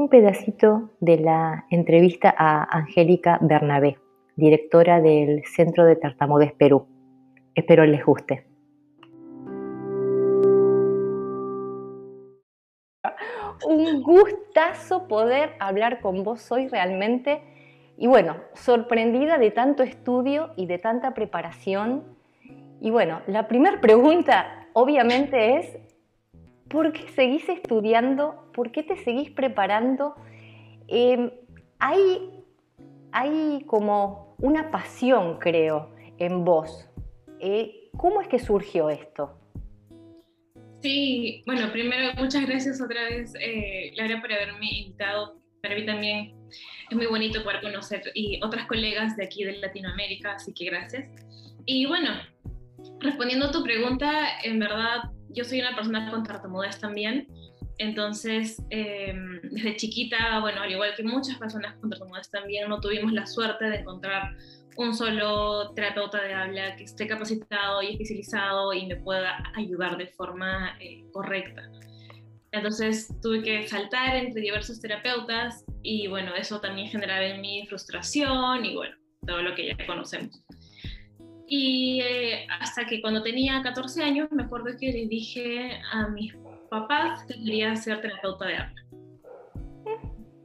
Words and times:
un 0.00 0.08
pedacito 0.08 0.88
de 1.00 1.18
la 1.18 1.66
entrevista 1.68 2.34
a 2.34 2.64
Angélica 2.74 3.36
Bernabé, 3.42 3.98
directora 4.34 4.98
del 4.98 5.44
Centro 5.44 5.84
de 5.84 5.94
Tartamudez 5.94 6.54
Perú. 6.54 6.86
Espero 7.54 7.84
les 7.84 8.02
guste. 8.02 8.46
Un 13.66 14.02
gustazo 14.02 15.06
poder 15.06 15.50
hablar 15.60 16.00
con 16.00 16.24
vos 16.24 16.50
hoy 16.50 16.68
realmente. 16.68 17.42
Y 17.98 18.06
bueno, 18.06 18.36
sorprendida 18.54 19.36
de 19.36 19.50
tanto 19.50 19.82
estudio 19.82 20.52
y 20.56 20.64
de 20.64 20.78
tanta 20.78 21.12
preparación. 21.12 22.04
Y 22.80 22.88
bueno, 22.90 23.20
la 23.26 23.48
primera 23.48 23.82
pregunta 23.82 24.66
obviamente 24.72 25.58
es, 25.58 25.76
¿por 26.70 26.92
qué 26.92 27.08
seguís 27.08 27.46
estudiando? 27.48 28.48
¿Por 28.54 28.70
qué 28.70 28.82
te 28.82 28.96
seguís 28.96 29.30
preparando? 29.30 30.14
Em, 30.86 31.30
hay, 31.78 32.30
hay 33.12 33.64
como 33.66 34.36
una 34.38 34.70
pasión, 34.70 35.38
creo, 35.38 35.90
en 36.18 36.44
vos. 36.44 36.88
Eh, 37.40 37.90
¿Cómo 37.96 38.22
es 38.22 38.28
que 38.28 38.38
surgió 38.38 38.88
esto? 38.88 39.36
Sí, 40.80 41.42
bueno, 41.44 41.70
primero 41.72 42.14
muchas 42.16 42.46
gracias 42.46 42.80
otra 42.80 43.04
vez, 43.04 43.34
eh, 43.38 43.92
Laura, 43.96 44.20
por 44.20 44.32
haberme 44.32 44.70
invitado. 44.70 45.38
Para 45.60 45.74
mí 45.74 45.84
también 45.84 46.34
es 46.88 46.96
muy 46.96 47.06
bonito 47.06 47.42
poder 47.42 47.60
conocer 47.60 48.02
y 48.14 48.40
otras 48.42 48.66
colegas 48.66 49.16
de 49.16 49.24
aquí 49.24 49.44
de 49.44 49.58
Latinoamérica, 49.58 50.34
así 50.34 50.54
que 50.54 50.66
gracias. 50.66 51.04
Y 51.66 51.84
bueno, 51.84 52.10
respondiendo 53.00 53.46
a 53.46 53.50
tu 53.50 53.62
pregunta, 53.62 54.40
en 54.42 54.58
verdad 54.58 55.10
yo 55.32 55.44
soy 55.44 55.60
una 55.60 55.74
persona 55.74 56.10
con 56.10 56.22
tartamudez 56.22 56.78
también. 56.78 57.28
Entonces, 57.78 58.62
em, 58.70 59.40
desde 59.42 59.76
chiquita, 59.76 60.40
bueno, 60.40 60.60
al 60.62 60.70
igual 60.70 60.94
que 60.96 61.02
muchas 61.02 61.38
personas 61.38 61.76
con 61.76 61.90
tartamudez 61.90 62.30
también, 62.30 62.68
no 62.68 62.80
tuvimos 62.80 63.12
la 63.12 63.26
suerte 63.26 63.64
de 63.66 63.76
encontrar 63.76 64.36
un 64.76 64.94
solo 64.94 65.72
terapeuta 65.74 66.22
de 66.22 66.32
habla 66.32 66.76
que 66.76 66.84
esté 66.84 67.06
capacitado 67.06 67.82
y 67.82 67.92
especializado 67.92 68.72
y 68.72 68.86
me 68.86 68.96
pueda 68.96 69.42
ayudar 69.54 69.96
de 69.96 70.06
forma 70.08 70.76
eh, 70.80 71.04
correcta. 71.12 71.70
Entonces 72.52 73.14
tuve 73.22 73.42
que 73.42 73.68
saltar 73.68 74.16
entre 74.16 74.40
diversos 74.40 74.80
terapeutas 74.80 75.64
y 75.82 76.08
bueno, 76.08 76.34
eso 76.34 76.60
también 76.60 76.88
generaba 76.88 77.24
en 77.24 77.40
mí 77.40 77.64
frustración 77.68 78.64
y 78.64 78.74
bueno, 78.74 78.96
todo 79.26 79.42
lo 79.42 79.54
que 79.54 79.68
ya 79.68 79.86
conocemos. 79.86 80.42
Y 81.52 82.00
eh, 82.00 82.46
hasta 82.60 82.86
que 82.86 83.00
cuando 83.00 83.24
tenía 83.24 83.60
14 83.60 84.04
años 84.04 84.30
me 84.30 84.44
acuerdo 84.44 84.70
que 84.78 84.92
le 84.92 85.08
dije 85.08 85.80
a 85.92 86.06
mis 86.06 86.32
papás 86.70 87.24
que 87.24 87.34
quería 87.34 87.74
ser 87.74 88.00
terapeuta 88.00 88.46
de 88.46 88.54
habla. 88.54 88.86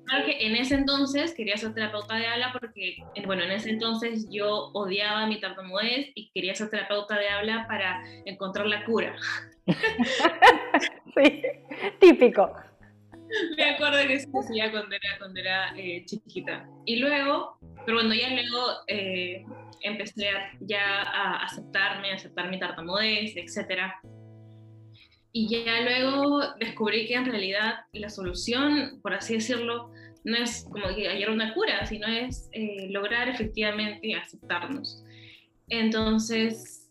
Claro 0.06 0.26
que 0.26 0.48
en 0.48 0.56
ese 0.56 0.74
entonces 0.74 1.36
quería 1.36 1.58
ser 1.58 1.76
terapeuta 1.76 2.16
de 2.16 2.26
habla 2.26 2.52
porque, 2.52 2.98
bueno, 3.28 3.44
en 3.44 3.52
ese 3.52 3.70
entonces 3.70 4.28
yo 4.32 4.72
odiaba 4.74 5.28
mi 5.28 5.40
tartamudez 5.40 6.12
y 6.16 6.32
quería 6.34 6.56
ser 6.56 6.72
terapeuta 6.72 7.20
de 7.20 7.30
habla 7.30 7.68
para 7.68 8.02
encontrar 8.26 8.66
la 8.66 8.84
cura. 8.84 9.16
sí, 11.16 11.44
típico. 12.00 12.52
Me 13.58 13.72
acuerdo 13.72 14.08
que 14.08 14.16
eso 14.16 14.30
decía 14.34 14.72
cuando 14.72 14.96
era, 14.96 15.18
cuando 15.20 15.40
era 15.40 15.78
eh, 15.78 16.04
chiquita. 16.06 16.68
Y 16.86 16.96
luego, 16.98 17.60
pero 17.86 17.98
bueno, 17.98 18.14
ya 18.14 18.30
luego 18.30 18.68
eh, 18.88 19.44
empecé 19.82 20.30
ya 20.62 21.02
a 21.04 21.46
aceptarme, 21.46 22.12
a 22.12 22.16
aceptar 22.16 22.50
mi 22.50 22.60
tartamudez, 22.60 23.36
etcétera 23.36 24.00
y 25.38 25.50
ya 25.50 25.82
luego 25.82 26.54
descubrí 26.62 27.08
que 27.08 27.16
en 27.16 27.26
realidad 27.26 27.80
la 27.92 28.10
solución, 28.10 29.02
por 29.02 29.14
así 29.14 29.34
decirlo, 29.34 29.92
no 30.24 30.38
es 30.38 30.64
como 30.64 30.88
que 30.96 31.10
hallar 31.10 31.30
una 31.30 31.54
cura, 31.54 31.86
sino 31.86 32.08
es 32.08 32.48
eh, 32.54 32.88
lograr 32.90 33.28
efectivamente 33.28 34.16
aceptarnos. 34.16 35.04
Entonces, 35.68 36.85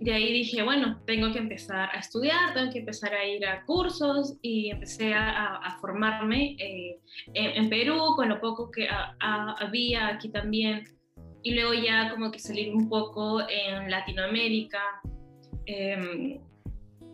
de 0.00 0.12
ahí 0.12 0.32
dije, 0.32 0.62
bueno, 0.62 1.00
tengo 1.06 1.32
que 1.32 1.38
empezar 1.38 1.90
a 1.92 1.98
estudiar, 1.98 2.52
tengo 2.52 2.70
que 2.72 2.80
empezar 2.80 3.14
a 3.14 3.26
ir 3.26 3.46
a 3.46 3.64
cursos 3.64 4.36
y 4.42 4.70
empecé 4.70 5.14
a, 5.14 5.76
formarme 5.80 6.56
eh, 6.58 7.00
en, 7.34 7.68
Perú 7.68 7.98
con 8.16 8.28
lo 8.28 8.40
poco 8.40 8.70
que 8.70 8.88
había 9.20 10.08
aquí 10.08 10.30
también. 10.30 10.84
Y 11.42 11.54
luego 11.54 11.74
ya 11.74 12.10
como 12.10 12.30
que 12.30 12.38
salir 12.38 12.74
un 12.74 12.88
poco 12.88 13.40
en 13.48 13.90
Latinoamérica. 13.90 14.80
Eh, 15.66 16.40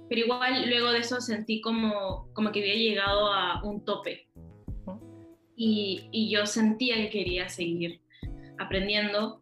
pero 0.09 0.21
igual 0.23 0.69
luego 0.69 0.93
de 0.93 0.99
eso 0.99 1.21
sentí 1.21 1.61
como, 1.61 2.29
como 2.33 2.51
que 2.51 2.61
había 2.61 2.75
llegado 2.75 3.33
a 3.33 3.63
un 3.63 3.85
tope. 3.85 4.27
Y, 5.57 6.09
y 6.11 6.31
yo 6.31 6.47
sentía 6.47 6.97
que 6.97 7.11
quería 7.11 7.49
seguir 7.49 8.01
aprendiendo 8.59 9.40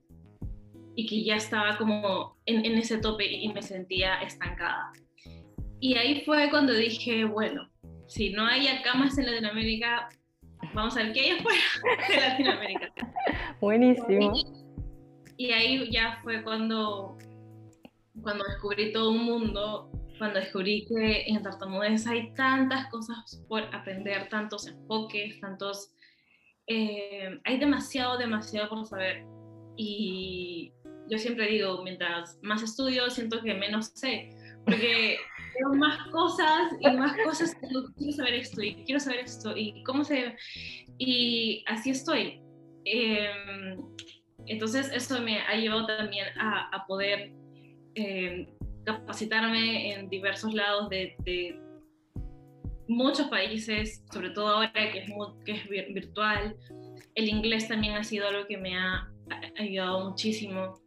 y 0.98 1.06
que 1.06 1.22
ya 1.22 1.36
estaba 1.36 1.78
como 1.78 2.36
en, 2.44 2.64
en, 2.64 2.76
ese 2.76 2.98
tope 2.98 3.25
y 3.25 3.53
me 3.53 3.62
sentía 3.62 4.16
estancada. 4.16 4.91
Y 5.78 5.94
ahí 5.94 6.22
fue 6.25 6.50
cuando 6.50 6.72
dije, 6.72 7.25
bueno, 7.25 7.70
si 8.09 8.31
no 8.31 8.44
hay 8.44 8.66
acá 8.66 8.94
más 8.94 9.16
en 9.16 9.26
Latinoamérica, 9.26 10.09
vamos 10.75 10.97
a 10.97 11.04
ver 11.04 11.12
qué 11.12 11.20
hay 11.20 11.31
afuera 11.38 11.60
de 12.09 12.16
Latinoamérica. 12.16 12.92
Buenísimo. 13.60 14.34
Y, 15.36 15.47
y, 15.47 15.53
ahí 15.53 15.88
ya 15.88 16.19
fue 16.25 16.42
cuando, 16.42 17.16
cuando 18.20 18.42
descubrí 18.48 18.92
todo 18.92 19.12
un 19.12 19.22
mundo 19.22 19.92
cuando 20.19 20.41
descubrí 20.41 20.84
que 20.84 21.26
en 21.28 21.41
tartamudez 21.44 22.09
hay 22.09 22.34
tantas 22.34 22.91
cosas 22.91 23.41
por 23.47 23.62
aprender, 23.72 24.28
tantos 24.28 24.66
enfoques, 24.66 25.38
tantos... 25.38 25.92
Eh, 26.66 27.38
hay 27.44 27.59
demasiado, 27.60 28.19
demasiado 28.19 28.69
por 28.69 28.84
saber. 28.84 29.25
Y 29.76 30.72
yo 31.11 31.19
siempre 31.19 31.49
digo, 31.49 31.83
mientras 31.83 32.39
más 32.43 32.63
estudio, 32.63 33.11
siento 33.11 33.41
que 33.43 33.55
menos 33.55 33.93
sé, 33.95 34.31
porque 34.65 35.17
tengo 35.59 35.75
más 35.75 36.07
cosas 36.09 36.73
y 36.81 36.91
más 36.91 37.17
cosas 37.25 37.57
quiero 37.97 38.13
saber 38.13 38.35
esto 38.35 38.63
y 38.63 38.75
quiero 38.85 39.01
saber 39.01 39.21
esto 39.21 39.57
y 39.57 39.83
cómo 39.85 40.05
se... 40.05 40.37
Y 40.99 41.65
así 41.67 41.91
estoy. 41.91 42.41
Em, 42.85 43.79
entonces 44.47 44.91
eso 44.93 45.21
me 45.21 45.41
ha 45.41 45.55
llevado 45.55 45.87
también 45.87 46.27
a, 46.39 46.69
a 46.75 46.87
poder 46.87 47.33
eh, 47.95 48.49
capacitarme 48.85 49.93
en 49.93 50.09
diversos 50.09 50.55
lados 50.55 50.89
de, 50.89 51.61
muchos 52.87 53.29
países, 53.29 54.03
sobre 54.11 54.31
todo 54.31 54.49
ahora 54.49 54.73
que 54.73 55.01
es, 55.01 55.11
que 55.45 55.53
es 55.53 55.93
virtual. 55.93 56.57
El 57.15 57.29
inglés 57.29 57.69
también 57.69 57.95
ha 57.95 58.05
sido 58.05 58.29
algo 58.29 58.47
que 58.47 58.57
me 58.57 58.79
ha 58.79 59.13
ayudado 59.59 60.09
muchísimo. 60.09 60.81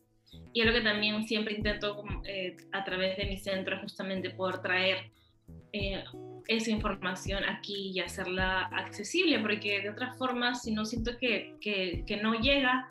Y 0.54 0.62
algo 0.62 0.74
que 0.74 0.82
también 0.82 1.26
siempre 1.26 1.54
intento 1.56 2.04
eh, 2.26 2.58
a 2.72 2.84
través 2.84 3.18
de 3.18 3.26
mi 3.26 3.38
centro 3.38 3.76
es 3.76 3.82
justamente 3.82 4.32
poder 4.32 4.62
traer 4.62 5.12
eh, 5.74 6.04
esa 6.48 6.72
información 6.72 7.44
aquí 7.44 7.92
y 7.94 8.00
hacerla 8.00 8.64
accesible, 8.64 9.40
porque 9.40 9.82
de 9.82 9.90
otras 9.90 10.18
formas, 10.18 10.64
si 10.64 10.74
no 10.74 10.86
siento 10.86 11.18
que, 11.18 11.56
que, 11.62 12.04
que 12.06 12.18
no 12.18 12.34
llega, 12.34 12.88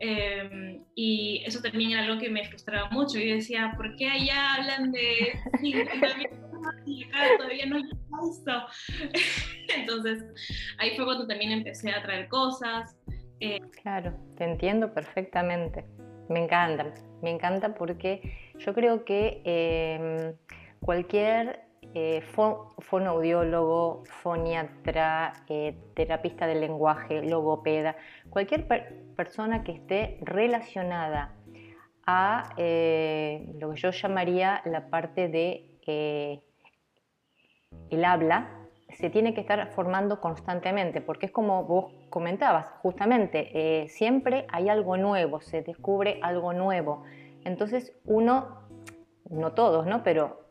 Em, 0.00 0.82
y 0.94 1.42
eso 1.46 1.62
también 1.62 1.92
era 1.92 2.02
algo 2.02 2.20
que 2.20 2.28
me 2.28 2.44
frustraba 2.44 2.90
mucho. 2.90 3.18
Yo 3.18 3.34
decía, 3.34 3.72
¿por 3.76 3.96
qué 3.96 4.08
allá 4.08 4.54
hablan 4.54 4.92
de 4.92 5.32
y 5.62 5.74
acá 7.04 7.36
todavía 7.38 7.66
no 7.66 7.76
hay 7.76 7.84
esto? 8.30 8.66
Entonces, 9.76 10.24
ahí 10.78 10.96
fue 10.96 11.04
cuando 11.04 11.26
también 11.26 11.52
empecé 11.52 11.90
a 11.92 12.02
traer 12.02 12.28
cosas. 12.28 12.96
Eh, 13.40 13.60
claro, 13.82 14.14
te 14.36 14.44
entiendo 14.44 14.92
perfectamente. 14.92 15.84
Me 16.28 16.42
encanta, 16.42 16.92
me 17.22 17.30
encanta 17.30 17.74
porque 17.74 18.52
yo 18.58 18.72
creo 18.72 19.04
que 19.04 19.42
em, 19.44 20.34
cualquier 20.80 21.64
eh, 21.94 22.22
foniatra, 24.22 25.32
eh, 25.48 25.76
terapista 25.94 26.46
del 26.46 26.60
lenguaje, 26.60 27.22
logopeda, 27.22 27.96
cualquier 28.30 28.66
persona 29.14 29.62
que 29.62 29.72
esté 29.72 30.18
relacionada 30.22 31.34
a 32.06 32.54
eh, 32.56 33.46
lo 33.58 33.70
que 33.72 33.80
yo 33.80 33.90
llamaría 33.90 34.62
la 34.64 34.88
parte 34.88 35.28
de 35.28 35.70
el 37.90 38.04
habla, 38.04 38.63
se 38.94 39.10
tiene 39.10 39.34
que 39.34 39.40
estar 39.40 39.72
formando 39.72 40.20
constantemente, 40.20 41.00
porque 41.00 41.26
es 41.26 41.32
como 41.32 41.64
vos 41.64 41.92
comentabas, 42.10 42.68
justamente, 42.82 43.86
siempre 43.88 44.46
hay 44.50 44.68
algo 44.68 44.96
nuevo, 44.96 45.40
se 45.40 45.62
descubre 45.62 46.18
algo 46.22 46.52
nuevo. 46.52 47.02
Entonces 47.44 47.92
uno, 48.04 48.60
no 49.28 49.52
todos, 49.52 49.86
¿no? 49.86 50.02
Pero 50.02 50.44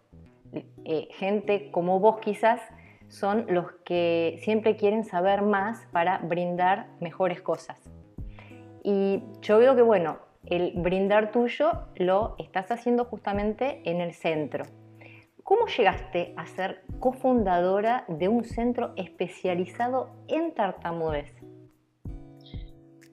eh, 0.85 1.07
gente 1.11 1.71
como 1.71 1.99
vos 1.99 2.19
quizás 2.19 2.61
son 3.07 3.45
los 3.49 3.71
que 3.85 4.39
siempre 4.41 4.75
quieren 4.75 5.03
saber 5.03 5.41
más 5.41 5.87
para 5.91 6.19
brindar 6.19 6.87
mejores 6.99 7.41
cosas. 7.41 7.79
Y 8.83 9.23
yo 9.41 9.59
veo 9.59 9.75
que, 9.75 9.81
bueno, 9.81 10.17
el 10.45 10.73
brindar 10.75 11.31
tuyo 11.31 11.71
lo 11.95 12.35
estás 12.37 12.69
haciendo 12.71 13.05
justamente 13.05 13.81
en 13.85 14.01
el 14.01 14.13
centro. 14.13 14.65
¿Cómo 15.43 15.67
llegaste 15.67 16.33
a 16.37 16.45
ser 16.45 16.83
cofundadora 16.99 18.05
de 18.07 18.29
un 18.29 18.45
centro 18.45 18.93
especializado 18.95 20.09
en 20.27 20.53
tartamudez? 20.53 21.33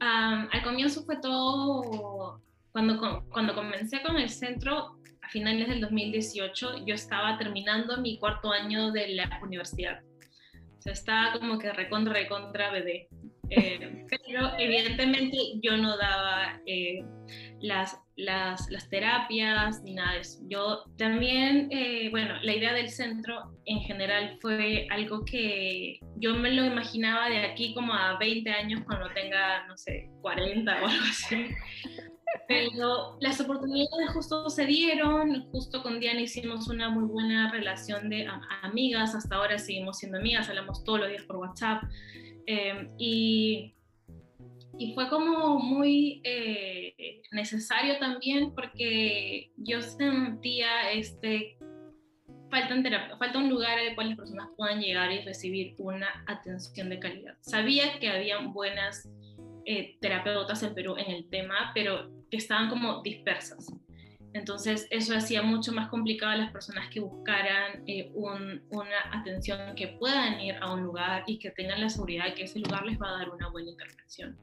al 0.02 0.62
comienzo 0.62 1.02
fue 1.02 1.16
todo, 1.20 2.40
cuando, 2.72 3.22
cuando 3.30 3.54
comencé 3.54 4.00
con 4.02 4.16
el 4.16 4.30
centro, 4.30 4.96
a 5.20 5.28
finales 5.28 5.68
del 5.68 5.82
2018, 5.82 6.86
yo 6.86 6.94
estaba 6.94 7.36
terminando 7.36 7.98
mi 7.98 8.18
cuarto 8.18 8.50
año 8.50 8.92
de 8.92 9.08
la 9.08 9.40
universidad. 9.42 10.00
O 10.78 10.82
sea, 10.82 10.94
estaba 10.94 11.38
como 11.38 11.58
que 11.58 11.70
recontra, 11.72 12.14
recontra 12.14 12.70
bebé. 12.70 13.08
Eh, 13.50 14.06
pero 14.08 14.52
evidentemente 14.58 15.36
yo 15.60 15.76
no 15.76 15.96
daba 15.96 16.60
eh, 16.66 17.04
las, 17.60 17.98
las, 18.16 18.70
las, 18.70 18.88
terapias 18.88 19.82
ni 19.82 19.94
nada 19.94 20.14
de 20.14 20.20
eso. 20.20 20.38
Yo 20.48 20.84
también, 20.96 21.68
eh, 21.70 22.08
bueno, 22.10 22.34
la 22.42 22.54
idea 22.54 22.72
del 22.72 22.90
centro 22.90 23.52
en 23.66 23.80
general 23.80 24.38
fue 24.40 24.86
algo 24.90 25.24
que 25.24 25.98
yo 26.16 26.34
me 26.34 26.52
lo 26.52 26.64
imaginaba 26.64 27.28
de 27.28 27.38
aquí 27.38 27.74
como 27.74 27.92
a 27.92 28.18
20 28.18 28.50
años 28.50 28.82
cuando 28.86 29.10
tenga, 29.14 29.66
no 29.66 29.76
sé, 29.76 30.08
40 30.22 30.72
o 30.72 30.86
algo 30.86 31.04
así. 31.10 31.46
Pero 32.46 33.16
las 33.20 33.40
oportunidades 33.40 34.10
justo 34.12 34.48
se 34.50 34.64
dieron, 34.64 35.50
justo 35.50 35.82
con 35.82 35.98
Diana 35.98 36.20
hicimos 36.20 36.68
una 36.68 36.88
muy 36.88 37.04
buena 37.04 37.50
relación 37.50 38.08
de 38.08 38.28
amigas, 38.62 39.14
hasta 39.14 39.36
ahora 39.36 39.58
seguimos 39.58 39.98
siendo 39.98 40.18
amigas, 40.18 40.48
hablamos 40.48 40.84
todos 40.84 41.00
los 41.00 41.08
días 41.08 41.24
por 41.24 41.36
WhatsApp. 41.36 41.82
Em, 42.46 42.90
y, 42.98 43.74
y, 44.78 44.94
fue 44.94 45.08
como 45.08 45.58
muy 45.58 46.20
eh, 46.24 47.22
necesario 47.32 47.98
también 47.98 48.54
porque 48.54 49.50
yo 49.56 49.82
sentía 49.82 50.92
este, 50.92 51.58
falta, 52.50 53.16
falta 53.18 53.38
un 53.38 53.48
lugar 53.48 53.78
al 53.78 53.94
cual 53.94 54.08
las 54.08 54.18
personas 54.18 54.48
puedan 54.56 54.80
llegar 54.80 55.12
y 55.12 55.20
recibir 55.20 55.74
una 55.78 56.24
atención 56.26 56.88
de 56.88 56.98
calidad. 56.98 57.36
Sabía 57.40 57.98
que 57.98 58.08
había 58.08 58.38
buenas 58.38 59.08
eh, 59.64 59.98
terapeutas 60.00 60.62
en 60.62 60.74
Perú 60.74 60.96
en 60.96 61.10
el 61.10 61.28
tema, 61.28 61.70
pero 61.74 62.10
que 62.30 62.36
estaban 62.36 62.68
como 62.68 63.02
dispersas. 63.02 63.72
Entonces 64.32 64.86
eso 64.90 65.16
hacía 65.16 65.42
mucho 65.42 65.72
más 65.72 65.88
complicado 65.88 66.32
a 66.32 66.36
las 66.36 66.52
personas 66.52 66.88
que 66.90 67.00
buscaran 67.00 67.82
eh, 67.86 68.12
una 68.14 68.96
atención 69.12 69.74
que 69.74 69.88
puedan 69.98 70.40
ir 70.40 70.54
a 70.60 70.72
un 70.72 70.82
lugar 70.82 71.24
y 71.26 71.38
que 71.38 71.50
tengan 71.50 71.80
la 71.80 71.88
seguridad 71.88 72.26
de 72.26 72.34
que 72.34 72.44
ese 72.44 72.60
lugar 72.60 72.84
les 72.86 73.00
va 73.00 73.08
a 73.08 73.18
dar 73.18 73.30
una 73.30 73.48
buena 73.48 73.70
intervención. 73.70 74.38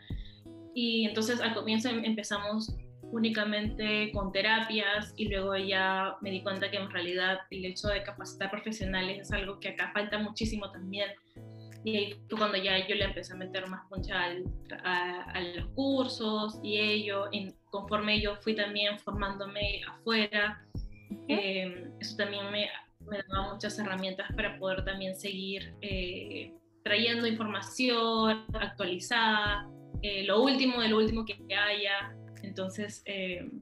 Y 0.76 1.06
entonces 1.06 1.40
al 1.40 1.54
comienzo 1.54 1.90
em, 1.90 2.04
empezamos 2.04 2.76
únicamente 3.12 4.12
con 4.12 4.34
terapias 4.34 5.14
y 5.16 5.30
luego 5.30 5.56
ya 5.56 6.18
me 6.22 6.32
di 6.32 6.44
cuenta 6.44 6.70
que 6.70 6.78
en 6.78 6.90
realidad 6.92 7.40
el 7.50 7.66
hecho 7.66 7.88
de 7.88 8.04
capacitar 8.04 8.52
profesionales 8.52 9.20
es 9.22 9.32
algo 9.32 9.60
que 9.62 9.70
acá 9.70 9.92
falta 9.94 10.20
muchísimo 10.20 10.70
también 10.72 11.10
y 11.88 11.96
ahí 11.96 12.14
fue 12.28 12.38
cuando 12.38 12.58
ya 12.58 12.86
yo 12.86 12.96
le 12.96 13.06
empecé 13.06 13.32
a 13.32 13.38
meter 13.38 13.66
más 13.70 13.88
poncha 13.88 14.22
a, 14.84 15.42
los 15.56 15.68
cursos 15.68 16.60
y 16.62 16.78
ello. 16.78 17.30
Y 17.32 17.54
conforme 17.70 18.20
yo 18.20 18.36
fui 18.36 18.54
también 18.54 19.00
formándome 19.00 19.82
afuera, 19.88 20.68
em, 21.30 21.90
eso 22.02 22.18
también 22.18 22.52
me, 22.52 22.68
me, 23.10 23.20
daba 23.30 23.54
muchas 23.54 23.80
herramientas 23.80 24.28
para 24.36 24.60
poder 24.60 24.84
también 24.84 25.16
seguir 25.16 25.74
eh, 25.82 26.52
trayendo 26.84 27.26
información 27.26 28.44
actualizada, 28.54 29.70
eh, 30.02 30.26
lo 30.26 30.42
último 30.42 30.82
de 30.82 30.90
lo 30.90 30.98
último 30.98 31.24
que 31.24 31.38
haya. 31.56 32.14
Entonces, 32.44 33.02
em, 33.06 33.62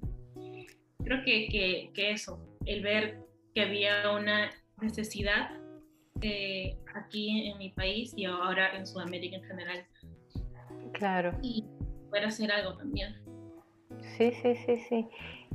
creo 1.04 1.24
que, 1.24 1.48
que, 1.48 1.92
que 1.94 2.10
eso, 2.10 2.39
el 2.66 2.81
ver 2.81 3.19
que 3.54 3.62
había 3.62 4.10
una 4.10 4.50
necesidad 4.81 5.51
eh, 6.25 6.77
aquí 6.95 7.50
en 7.50 7.57
mi 7.57 7.69
país 7.69 8.13
y 8.16 8.25
ahora 8.25 8.75
en 8.75 8.86
Sudamérica 8.88 9.38
en 9.38 9.44
general. 9.44 9.86
Claro. 10.94 11.38
Y 11.42 11.66
poder 12.10 12.25
hacer 12.25 12.51
algo 12.51 12.75
también. 12.77 13.16
Sí, 14.18 14.31
sí, 14.31 14.56
sí, 14.56 14.77
sí. 14.89 15.07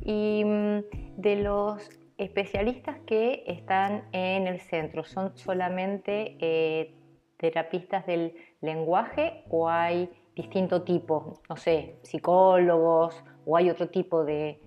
Y 0.03 0.45
mm, 0.45 1.21
de 1.21 1.37
los 1.37 1.89
especialistas 2.19 2.99
que 3.07 3.45
están 3.47 4.05
en 4.13 4.47
el 4.47 4.61
centro, 4.61 5.05
¿son 5.05 5.37
solamente 5.37 6.37
eh, 6.41 6.95
terapistas 7.37 8.07
del 8.07 8.35
lenguaje 8.61 9.45
o 9.49 9.69
hay 9.69 10.11
distinto 10.37 10.83
tipo, 10.83 11.41
no 11.49 11.57
sé, 11.57 11.97
psicólogos 12.03 13.25
o 13.47 13.57
hay 13.57 13.71
otro 13.71 13.89
tipo 13.89 14.25
de, 14.25 14.61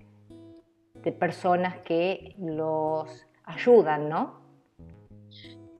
de 0.94 1.12
personas 1.12 1.78
que 1.78 2.34
los 2.38 3.26
ayudan, 3.44 4.08
¿no? 4.08 4.43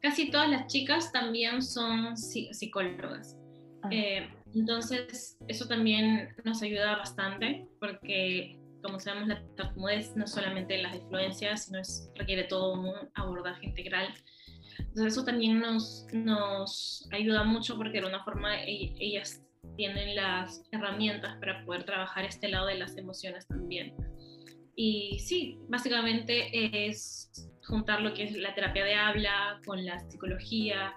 Casi 0.05 0.31
todas 0.31 0.51
las 0.51 0.67
chicas 0.67 1.11
también 1.13 1.63
son 1.63 2.15
psicólogas. 2.15 3.39
Ah. 3.83 3.89
Eh, 3.91 4.29
entonces, 4.55 5.39
eso 5.49 5.67
también 5.67 6.29
nos 6.45 6.63
ayuda 6.63 6.99
bastante 6.99 7.67
porque, 7.81 8.61
como 8.83 9.01
sabemos, 9.01 9.29
la 9.29 9.41
tartamudez 9.41 10.15
no 10.15 10.27
solamente 10.27 10.77
las 10.83 10.95
influencias, 10.95 11.65
sino 11.65 11.81
es, 11.81 12.11
requiere 12.17 12.45
todo 12.45 12.75
un 12.75 12.93
abordaje 13.15 13.65
integral. 13.65 14.15
Entonces, 14.79 15.15
eso 15.15 15.25
también 15.25 15.61
nos, 15.61 16.07
nos 16.13 17.09
ayuda 17.11 17.43
mucho 17.43 17.79
porque 17.79 18.03
de 18.03 18.07
una 18.07 18.23
forma 18.25 18.61
e-, 18.61 18.95
ellas 19.01 19.43
tienen 19.79 20.17
las 20.17 20.63
herramientas 20.71 21.35
para 21.41 21.65
poder 21.65 21.85
trabajar 21.85 22.27
este 22.27 22.49
lado 22.49 22.67
de 22.67 22.75
las 22.75 22.95
emociones 22.99 23.47
también. 23.47 23.95
Y 24.77 25.19
sí, 25.21 25.59
básicamente 25.71 26.87
es 26.89 27.31
juntar 27.67 28.03
lo 28.03 28.15
que 28.15 28.25
es 28.25 28.33
la 28.37 28.55
terapia 28.55 28.85
de 28.85 28.95
habla 28.95 29.61
con 29.65 29.85
la 29.85 29.99
psicología 30.09 30.95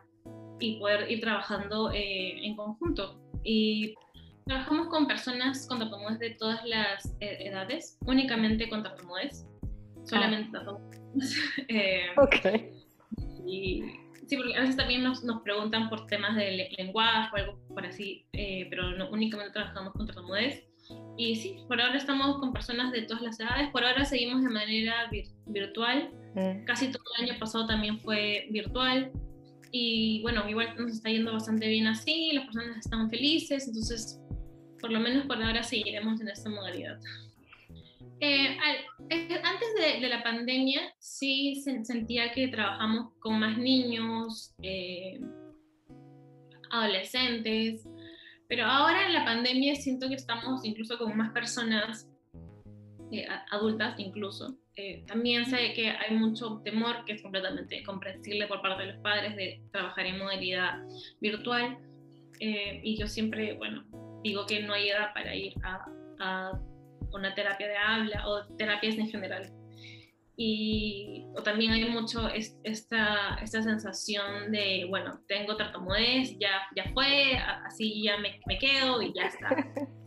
y 0.59 0.79
poder 0.79 1.09
ir 1.11 1.21
trabajando 1.21 1.91
eh, 1.91 2.45
en 2.45 2.55
conjunto. 2.55 3.19
Y 3.43 3.93
trabajamos 4.45 4.87
con 4.87 5.07
personas 5.07 5.67
con 5.67 5.79
tartamudez 5.79 6.19
de 6.19 6.31
todas 6.31 6.65
las 6.65 7.15
eh, 7.19 7.37
edades, 7.47 7.97
únicamente 8.05 8.69
con 8.69 8.83
tartamudez, 8.83 9.45
solamente 10.05 10.57
ah. 10.57 10.77
eh, 11.67 12.07
ok. 12.17 12.61
Y 13.45 13.83
sí, 14.25 14.35
porque 14.35 14.55
a 14.55 14.61
veces 14.61 14.75
también 14.75 15.03
nos, 15.03 15.23
nos 15.23 15.41
preguntan 15.41 15.89
por 15.89 16.05
temas 16.07 16.35
de 16.35 16.69
lenguaje 16.77 17.29
o 17.33 17.37
algo 17.37 17.59
por 17.69 17.85
así, 17.85 18.25
pero 18.69 18.91
no, 18.91 19.09
únicamente 19.09 19.53
trabajamos 19.53 19.93
con 19.93 20.05
tartamudez. 20.05 20.63
Y 21.17 21.35
sí, 21.35 21.57
por 21.67 21.81
ahora 21.81 21.97
estamos 21.97 22.37
con 22.39 22.53
personas 22.53 22.91
de 22.91 23.01
todas 23.01 23.21
las 23.21 23.39
edades, 23.39 23.69
por 23.69 23.83
ahora 23.83 24.05
seguimos 24.05 24.43
de 24.43 24.49
manera 24.49 25.09
virtual, 25.45 26.11
casi 26.65 26.91
todo 26.91 27.03
el 27.17 27.29
año 27.29 27.39
pasado 27.39 27.65
también 27.65 27.99
fue 27.99 28.47
virtual 28.51 29.11
y 29.71 30.21
bueno, 30.21 30.47
igual 30.49 30.75
nos 30.77 30.91
está 30.91 31.09
yendo 31.09 31.33
bastante 31.33 31.67
bien 31.67 31.87
así, 31.87 32.31
las 32.33 32.45
personas 32.45 32.77
están 32.77 33.09
felices, 33.09 33.67
entonces 33.67 34.19
por 34.79 34.91
lo 34.91 34.99
menos 34.99 35.25
por 35.25 35.41
ahora 35.41 35.63
seguiremos 35.63 36.21
en 36.21 36.29
esta 36.29 36.49
modalidad. 36.49 36.99
Eh, 38.19 38.57
eh, 39.09 39.41
antes 39.43 40.01
de, 40.01 40.07
la 40.07 40.23
pandemia 40.23 40.81
sí 40.97 41.61
sentía 41.83 42.31
que 42.31 42.47
trabajamos 42.47 43.13
con 43.19 43.39
más 43.39 43.57
niños, 43.57 44.55
eh, 44.63 45.19
adolescentes, 46.71 47.87
pero 48.47 48.65
ahora 48.65 49.05
en 49.05 49.13
la 49.13 49.25
pandemia 49.25 49.75
siento 49.75 50.07
que 50.09 50.15
estamos 50.15 50.65
incluso 50.65 50.97
con 50.97 51.15
más 51.15 51.31
personas 51.31 52.09
eh, 53.11 53.27
adultas 53.51 53.99
incluso. 53.99 54.57
Eh, 54.75 55.03
también 55.07 55.45
sé 55.45 55.73
que 55.73 55.89
hay 55.89 56.15
mucho 56.15 56.61
temor 56.63 57.03
que 57.05 57.13
es 57.13 57.21
completamente 57.21 57.83
comprensible 57.83 58.47
por 58.47 58.61
parte 58.61 58.83
de 58.83 58.93
los 58.93 59.01
padres 59.01 59.35
de 59.35 59.61
trabajar 59.71 60.05
en 60.05 60.19
modalidad 60.19 60.79
virtual. 61.19 61.77
Eh, 62.39 62.81
y 62.83 62.97
yo 62.97 63.07
siempre, 63.07 63.53
bueno, 63.53 63.83
digo 64.23 64.45
que 64.45 64.61
no 64.61 64.73
hay 64.73 64.89
edad 64.89 65.13
para 65.13 65.35
ir 65.35 65.53
a, 65.63 65.85
a 66.19 66.59
una 67.11 67.33
terapia 67.33 67.67
de 67.67 67.77
habla 67.77 68.27
o 68.27 68.45
terapias 68.55 68.97
en 68.97 69.09
general 69.09 69.51
y 70.39 71.25
o 71.35 71.41
también 71.41 71.71
hay 71.71 71.89
mucho 71.89 72.29
esta, 72.29 73.39
esta 73.41 73.63
sensación 73.63 74.51
de, 74.51 74.85
bueno, 74.87 75.19
tengo 75.27 75.57
tartamudez, 75.57 76.37
ya, 76.37 76.61
ya 76.75 76.91
fue, 76.93 77.33
así 77.65 78.03
ya 78.03 78.17
me, 78.19 78.39
me 78.45 78.59
quedo 78.59 79.01
y 79.01 79.11
ya 79.13 79.23
está. 79.23 79.49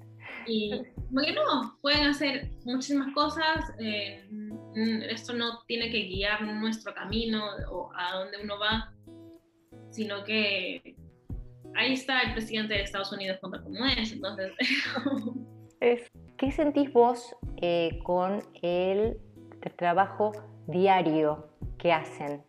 Y 0.50 0.82
bueno, 1.10 1.78
pueden 1.80 2.08
hacer 2.08 2.50
muchísimas 2.64 3.14
cosas, 3.14 3.72
eh, 3.78 4.28
esto 5.08 5.32
no 5.32 5.62
tiene 5.66 5.90
que 5.90 6.08
guiar 6.08 6.42
nuestro 6.42 6.92
camino 6.92 7.44
o 7.70 7.90
a 7.94 8.18
dónde 8.18 8.38
uno 8.42 8.58
va, 8.58 8.92
sino 9.90 10.24
que 10.24 10.96
ahí 11.76 11.92
está 11.92 12.22
el 12.22 12.32
presidente 12.32 12.74
de 12.74 12.82
Estados 12.82 13.12
Unidos 13.12 13.38
con 13.40 13.52
tartamudez, 13.52 14.12
entonces... 14.12 14.52
¿Qué 16.36 16.50
sentís 16.50 16.92
vos 16.92 17.36
eh, 17.62 18.00
con 18.02 18.42
el 18.62 19.18
trabajo 19.76 20.32
diario 20.66 21.48
que 21.78 21.92
hacen? 21.92 22.42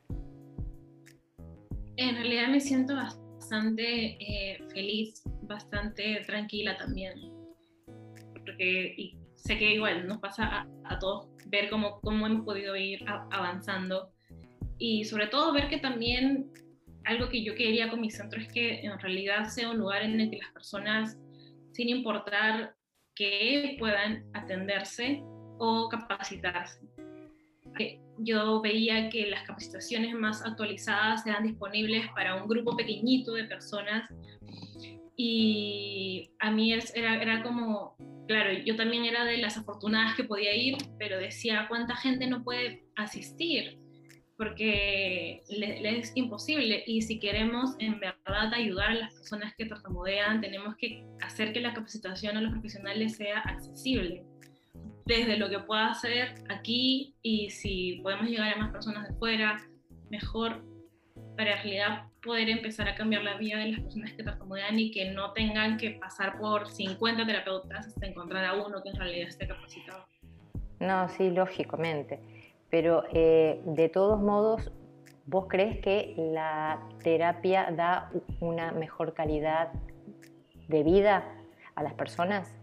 En 1.98 2.16
realidad 2.16 2.48
me 2.48 2.60
siento 2.60 2.96
bastante 2.96 4.18
eh, 4.20 4.64
feliz, 4.74 5.22
bastante 5.44 6.24
tranquila 6.26 6.78
también. 6.78 7.41
Porque 8.62 8.94
y 8.96 9.18
sé 9.38 9.58
que 9.58 9.74
igual 9.74 10.08
nos 10.08 10.20
pasa 10.20 10.68
a, 10.84 11.00
todos 11.00 11.30
ver 11.48 11.68
cómo, 11.72 12.00
cómo 12.02 12.28
hemos 12.28 12.46
podido 12.46 12.76
ir 12.76 13.04
avanzando 13.32 14.12
y 14.78 15.04
sobre 15.06 15.26
todo 15.28 15.52
ver 15.52 15.68
que 15.68 15.80
también 15.80 16.52
algo 17.06 17.28
que 17.30 17.44
yo 17.44 17.56
quería 17.56 17.90
con 17.90 18.02
mi 18.02 18.12
centro 18.12 18.40
es 18.40 18.48
que 18.54 18.82
en 18.82 19.00
realidad 19.00 19.46
sea 19.46 19.72
un 19.72 19.80
lugar 19.80 20.04
en 20.04 20.22
el 20.22 20.30
que 20.30 20.38
las 20.38 20.52
personas, 20.52 21.18
sin 21.72 21.90
importar 21.90 22.76
que 23.16 23.78
puedan 23.80 24.26
atenderse 24.34 25.24
o 25.58 25.90
capacitarse. 25.90 26.82
Yo 28.20 28.62
veía 28.62 29.10
que 29.10 29.26
las 29.26 29.42
capacitaciones 29.48 30.14
más 30.14 30.46
actualizadas 30.46 31.26
eran 31.26 31.42
disponibles 31.42 32.06
para 32.14 32.36
un 32.36 32.48
grupo 32.48 32.78
pequeñito 32.78 33.34
de 33.34 33.46
personas 33.46 34.08
y 35.16 36.32
a 36.40 36.52
mí 36.52 36.74
era, 36.74 37.22
era 37.22 37.44
como, 37.44 37.96
claro, 38.28 38.54
yo 38.66 38.76
también 38.76 39.06
era 39.06 39.26
de 39.26 39.38
las 39.38 39.58
afortunadas 39.58 40.16
que 40.16 40.24
podía 40.24 40.56
ir, 40.56 40.78
pero 40.98 41.18
decía, 41.18 41.66
¿cuánta 41.70 41.96
gente 41.96 42.28
no 42.28 42.44
puede 42.44 42.84
asistir? 42.96 43.82
porque 44.42 45.44
es 45.48 46.12
imposible 46.16 46.84
y 46.88 47.04
si 47.04 47.20
queremos 47.20 47.76
en 47.78 48.00
verdad 48.00 48.52
ayudar 48.56 48.90
a 48.90 48.96
las 48.96 49.14
personas 49.14 49.54
que 49.56 49.68
tartamudean, 49.68 50.42
tenemos 50.42 50.76
que 50.78 51.06
hacer 51.22 51.54
que 51.54 51.60
la 51.60 51.76
capacitación 51.76 52.36
a 52.38 52.42
los 52.42 52.52
profesionales 52.52 53.18
sea 53.18 53.38
accesible 53.38 54.26
desde 55.06 55.38
lo 55.38 55.48
que 55.48 55.60
pueda 55.60 55.92
hacer 55.92 56.34
aquí 56.50 57.14
y 57.22 57.52
si 57.52 58.00
podemos 58.02 58.26
llegar 58.26 58.52
a 58.52 58.58
más 58.58 58.72
personas 58.72 59.08
de 59.08 59.14
fuera, 59.14 59.64
mejor 60.10 60.66
para 61.38 61.52
en 61.52 61.58
realidad 61.58 62.06
poder 62.22 62.50
empezar 62.50 62.88
a 62.88 62.96
cambiar 62.96 63.24
la 63.24 63.38
vida 63.38 63.58
de 63.58 63.70
las 63.70 63.82
personas 63.82 64.14
que 64.14 64.24
tartamudean 64.24 64.78
y 64.80 64.92
que 64.92 65.12
no 65.12 65.34
tengan 65.34 65.78
que 65.78 65.92
pasar 65.92 66.40
por 66.40 66.70
50 66.70 67.26
terapeutas 67.26 67.88
hasta 67.88 68.06
encontrar 68.06 68.46
a 68.46 68.54
uno 68.54 68.82
que 68.84 68.90
en 68.90 68.96
realidad 68.96 69.28
esté 69.28 69.48
capacitado. 69.48 70.06
No, 70.80 71.10
sí, 71.10 71.30
lógicamente 71.30 72.20
pero 72.72 73.04
eh, 73.14 73.62
de 73.66 73.90
todos 73.90 74.20
modos, 74.20 74.72
¿vos 75.28 75.46
crees 75.48 75.80
que 75.80 76.16
la 76.18 76.82
terapia 77.04 77.70
da 77.70 78.10
una 78.40 78.72
mejor 78.72 79.14
calidad 79.14 79.74
de 80.70 80.82
vida 80.82 81.24
a 81.76 81.84
las 81.84 81.94
personas? 81.94 82.56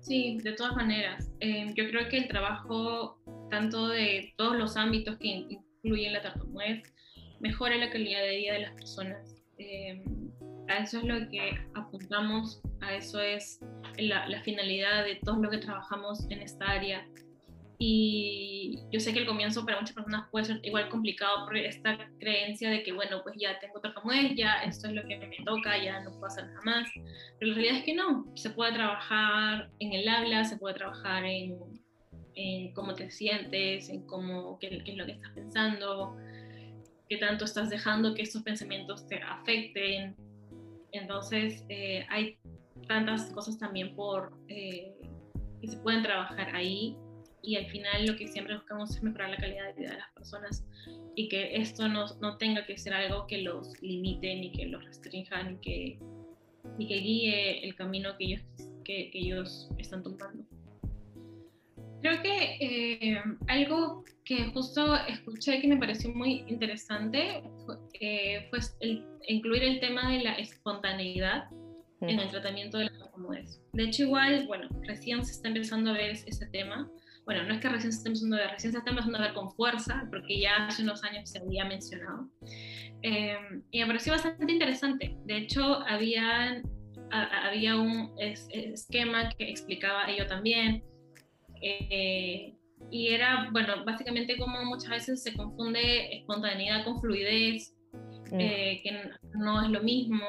Sí, 0.00 0.38
de 0.42 0.52
todas 0.52 0.76
maneras. 0.76 1.32
Eh, 1.40 1.72
yo 1.74 1.88
creo 1.88 2.08
que 2.08 2.18
el 2.18 2.28
trabajo, 2.28 3.18
tanto 3.50 3.88
de 3.88 4.34
todos 4.36 4.56
los 4.56 4.76
ámbitos 4.76 5.16
que 5.16 5.28
incluyen 5.28 6.12
la 6.12 6.22
tartamudez, 6.22 6.82
mejora 7.40 7.76
la 7.76 7.90
calidad 7.90 8.22
de 8.22 8.36
vida 8.36 8.52
de 8.54 8.60
las 8.60 8.72
personas. 8.72 9.36
Eh, 9.58 10.02
a 10.68 10.78
eso 10.78 10.98
es 10.98 11.04
lo 11.04 11.28
que 11.28 11.58
apuntamos, 11.74 12.62
a 12.80 12.94
eso 12.94 13.20
es 13.20 13.60
la, 13.98 14.28
la 14.28 14.40
finalidad 14.42 15.04
de 15.04 15.16
todo 15.16 15.42
lo 15.42 15.50
que 15.50 15.58
trabajamos 15.58 16.26
en 16.30 16.42
esta 16.42 16.66
área 16.66 17.04
y 17.82 18.78
yo 18.92 19.00
sé 19.00 19.14
que 19.14 19.20
el 19.20 19.26
comienzo 19.26 19.64
para 19.64 19.80
muchas 19.80 19.94
personas 19.94 20.28
puede 20.30 20.44
ser 20.44 20.60
igual 20.62 20.90
complicado 20.90 21.46
por 21.46 21.56
esta 21.56 21.96
creencia 22.18 22.68
de 22.68 22.82
que, 22.82 22.92
bueno, 22.92 23.22
pues 23.22 23.36
ya 23.38 23.58
tengo 23.58 23.80
tartamudez, 23.80 24.34
ya 24.36 24.62
esto 24.64 24.88
es 24.88 24.92
lo 24.92 25.02
que 25.08 25.16
me 25.16 25.34
toca, 25.46 25.82
ya 25.82 25.98
no 26.00 26.10
puedo 26.10 26.26
hacer 26.26 26.44
nada 26.48 26.60
más. 26.62 26.90
Pero 27.38 27.48
la 27.48 27.54
realidad 27.54 27.78
es 27.78 27.84
que 27.84 27.94
no, 27.94 28.26
se 28.34 28.50
puede 28.50 28.74
trabajar 28.74 29.70
en 29.78 29.94
el 29.94 30.06
habla, 30.10 30.44
se 30.44 30.58
puede 30.58 30.74
trabajar 30.74 31.24
en, 31.24 31.56
en 32.34 32.74
cómo 32.74 32.94
te 32.94 33.10
sientes, 33.10 33.88
en 33.88 34.06
cómo, 34.06 34.58
qué, 34.58 34.82
es 34.84 34.96
lo 34.96 35.06
que 35.06 35.12
estás 35.12 35.30
pensando, 35.30 36.18
qué 37.10 37.16
tanto 37.16 37.44
estás 37.44 37.68
dejando 37.68 38.14
que 38.14 38.22
estos 38.22 38.42
pensamientos 38.42 39.06
te 39.08 39.20
afecten. 39.20 40.14
Entonces, 40.92 41.64
eh, 41.68 42.06
hay 42.08 42.38
tantas 42.86 43.30
cosas 43.32 43.58
también 43.58 43.96
por, 43.96 44.32
eh, 44.48 44.94
que 45.60 45.66
se 45.66 45.76
pueden 45.78 46.04
trabajar 46.04 46.54
ahí 46.54 46.96
y 47.42 47.56
al 47.56 47.66
final 47.66 48.06
lo 48.06 48.16
que 48.16 48.28
siempre 48.28 48.54
buscamos 48.54 48.94
es 48.94 49.02
mejorar 49.02 49.30
la 49.30 49.36
calidad 49.38 49.66
de 49.66 49.72
vida 49.72 49.90
de 49.90 49.98
las 49.98 50.12
personas 50.12 50.64
y 51.16 51.28
que 51.28 51.56
esto 51.56 51.88
no, 51.88 52.06
no 52.20 52.36
tenga 52.36 52.64
que 52.64 52.78
ser 52.78 52.94
algo 52.94 53.26
que 53.26 53.42
los 53.42 53.80
limite 53.82 54.36
ni 54.36 54.52
que 54.52 54.66
los 54.66 54.84
restrinja 54.84 55.42
ni 55.42 55.56
que, 55.56 55.98
ni 56.78 56.86
que 56.86 56.96
guíe 56.96 57.64
el 57.64 57.74
camino 57.74 58.16
que 58.18 58.24
ellos, 58.24 58.42
que, 58.84 59.10
que 59.10 59.18
ellos 59.18 59.68
están 59.78 60.04
tomando. 60.04 60.44
Creo 62.02 62.22
que 62.22 62.56
eh, 62.60 63.22
algo 63.48 64.04
que 64.30 64.44
justo 64.52 64.94
escuché 65.08 65.60
que 65.60 65.66
me 65.66 65.76
pareció 65.76 66.14
muy 66.14 66.44
interesante 66.46 67.42
fue, 67.66 67.74
eh, 68.00 68.46
fue 68.48 68.60
el, 68.78 69.04
incluir 69.26 69.64
el 69.64 69.80
tema 69.80 70.08
de 70.12 70.22
la 70.22 70.34
espontaneidad 70.34 71.48
en 72.00 72.20
el 72.20 72.28
tratamiento 72.28 72.78
de 72.78 72.84
la 72.84 72.96
tartamudez. 72.96 73.60
De 73.72 73.82
hecho, 73.82 74.04
igual, 74.04 74.46
bueno, 74.46 74.68
recién 74.82 75.24
se 75.24 75.32
está 75.32 75.48
empezando 75.48 75.90
a 75.90 75.94
ver 75.94 76.12
ese 76.12 76.46
tema, 76.46 76.88
bueno, 77.24 77.42
no 77.42 77.54
es 77.54 77.60
que 77.60 77.70
recién 77.70 77.92
se 77.92 77.98
esté 77.98 78.08
empezando 78.10 78.36
a 78.36 78.38
ver, 78.38 78.50
recién 78.52 78.72
se 78.72 78.78
está 78.78 78.90
empezando 78.90 79.18
a 79.18 79.22
ver 79.22 79.34
con 79.34 79.50
fuerza, 79.50 80.06
porque 80.10 80.40
ya 80.40 80.68
hace 80.68 80.84
unos 80.84 81.02
años 81.02 81.28
se 81.28 81.40
había 81.40 81.64
mencionado. 81.64 82.28
Eh, 83.02 83.36
y 83.72 83.80
me 83.80 83.86
pareció 83.88 84.12
bastante 84.12 84.52
interesante. 84.52 85.16
De 85.24 85.38
hecho, 85.38 85.80
había, 85.88 86.62
había 87.10 87.76
un 87.76 88.14
esquema 88.16 89.28
que 89.30 89.50
explicaba 89.50 90.08
ello 90.08 90.28
también. 90.28 90.84
Eh, 91.60 92.54
y 92.90 93.08
era, 93.08 93.48
bueno, 93.52 93.84
básicamente 93.84 94.36
como 94.36 94.64
muchas 94.64 94.90
veces 94.90 95.22
se 95.22 95.34
confunde 95.34 96.16
espontaneidad 96.16 96.84
con 96.84 97.00
fluidez, 97.00 97.74
mm. 98.30 98.40
eh, 98.40 98.80
que 98.82 99.10
no 99.38 99.62
es 99.62 99.70
lo 99.70 99.82
mismo, 99.82 100.26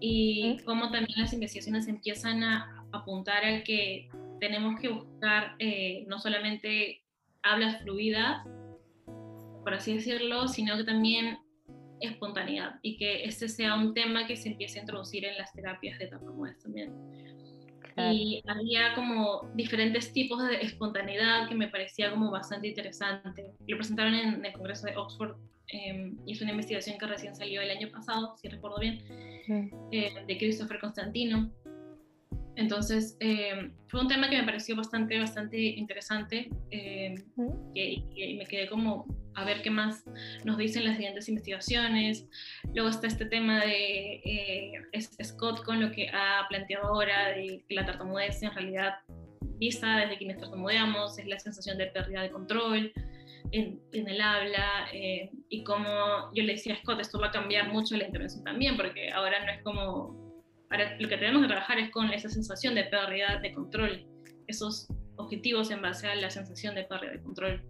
y 0.00 0.56
mm. 0.60 0.64
cómo 0.64 0.90
también 0.90 1.20
las 1.20 1.32
investigaciones 1.32 1.86
empiezan 1.88 2.42
a 2.42 2.84
apuntar 2.92 3.44
al 3.44 3.62
que 3.62 4.08
tenemos 4.40 4.80
que 4.80 4.88
buscar 4.88 5.54
eh, 5.58 6.04
no 6.08 6.18
solamente 6.18 7.02
hablas 7.42 7.82
fluidas, 7.82 8.46
por 9.62 9.74
así 9.74 9.94
decirlo, 9.94 10.48
sino 10.48 10.76
que 10.76 10.84
también 10.84 11.38
espontaneidad 12.00 12.80
y 12.82 12.96
que 12.96 13.24
este 13.24 13.48
sea 13.48 13.74
un 13.74 13.92
tema 13.92 14.26
que 14.26 14.36
se 14.36 14.48
empiece 14.48 14.78
a 14.78 14.82
introducir 14.82 15.24
en 15.26 15.36
las 15.36 15.52
terapias 15.52 15.98
de 15.98 16.06
tartamudez 16.06 16.58
también. 16.58 16.92
Y 17.96 18.42
había 18.46 18.94
como 18.94 19.50
diferentes 19.54 20.12
tipos 20.12 20.42
de 20.46 20.56
espontaneidad 20.60 21.48
que 21.48 21.54
me 21.54 21.68
parecía 21.68 22.10
como 22.10 22.30
bastante 22.30 22.68
interesante. 22.68 23.52
Lo 23.66 23.76
presentaron 23.76 24.14
en 24.14 24.44
el 24.44 24.52
Congreso 24.52 24.86
de 24.86 24.96
Oxford 24.96 25.36
eh, 25.72 26.12
y 26.26 26.32
es 26.32 26.42
una 26.42 26.50
investigación 26.50 26.98
que 26.98 27.06
recién 27.06 27.34
salió 27.34 27.60
el 27.60 27.70
año 27.70 27.88
pasado, 27.90 28.36
si 28.36 28.48
recuerdo 28.48 28.78
bien, 28.78 29.02
eh, 29.92 30.12
de 30.26 30.38
Christopher 30.38 30.78
Constantino. 30.80 31.50
Entonces, 32.56 33.16
eh, 33.20 33.70
fue 33.88 34.00
un 34.00 34.08
tema 34.08 34.28
que 34.28 34.36
me 34.36 34.44
pareció 34.44 34.76
bastante, 34.76 35.18
bastante 35.18 35.58
interesante, 35.58 36.50
eh, 36.70 37.14
que, 37.74 38.36
me 38.36 38.44
quedé 38.46 38.68
como 38.68 39.06
a 39.34 39.44
ver 39.44 39.62
qué 39.62 39.70
más 39.70 40.04
nos 40.44 40.58
dicen 40.58 40.84
las 40.84 40.96
siguientes 40.96 41.28
investigaciones. 41.28 42.26
Luego 42.74 42.88
está 42.88 43.06
este 43.06 43.26
tema 43.26 43.60
de 43.64 44.20
eh, 44.24 44.72
Scott 45.22 45.64
con 45.64 45.80
lo 45.80 45.92
que 45.92 46.08
ha 46.08 46.46
planteado 46.48 46.88
ahora, 46.88 47.28
de 47.30 47.62
que 47.68 47.74
la 47.74 47.86
tartamudez 47.86 48.42
en 48.42 48.52
realidad 48.52 48.94
vista 49.58 49.98
desde 49.98 50.16
quienes 50.16 50.38
tartamudeamos 50.38 51.18
es 51.18 51.26
la 51.26 51.38
sensación 51.38 51.78
de 51.78 51.86
pérdida 51.86 52.22
de 52.22 52.30
control 52.30 52.92
en, 53.52 53.80
el 53.92 54.20
habla 54.20 54.88
y 54.92 55.64
como 55.64 56.32
yo 56.34 56.42
le 56.42 56.52
decía 56.52 56.74
a 56.74 56.76
Scott, 56.78 57.00
esto 57.00 57.18
va 57.18 57.28
a 57.28 57.30
cambiar 57.30 57.72
mucho 57.72 57.96
la 57.96 58.04
intervención 58.04 58.44
también, 58.44 58.76
porque 58.76 59.10
ahora 59.10 59.44
no 59.44 59.52
es 59.52 59.62
como 59.62 60.30
Ahora, 60.70 60.96
lo 61.00 61.08
que 61.08 61.16
tenemos 61.16 61.42
que 61.42 61.48
trabajar 61.48 61.78
es 61.78 61.90
con 61.90 62.12
esa 62.12 62.28
sensación 62.28 62.76
de 62.76 62.84
pérdida 62.84 63.40
de 63.42 63.52
control, 63.52 64.06
esos 64.46 64.86
objetivos 65.16 65.70
en 65.72 65.82
base 65.82 66.06
a 66.06 66.14
la 66.14 66.30
sensación 66.30 66.76
de 66.76 66.84
pérdida 66.84 67.10
de 67.10 67.20
control. 67.20 67.62